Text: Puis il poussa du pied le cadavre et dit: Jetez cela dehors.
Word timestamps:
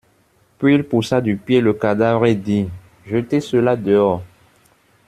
Puis 0.57 0.73
il 0.73 0.83
poussa 0.83 1.21
du 1.21 1.37
pied 1.37 1.61
le 1.61 1.73
cadavre 1.75 2.25
et 2.25 2.33
dit: 2.33 2.67
Jetez 3.05 3.39
cela 3.39 3.75
dehors. 3.75 4.23